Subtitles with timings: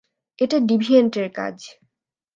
[0.39, 1.55] এটা ডিভিয়েন্টের কাজ।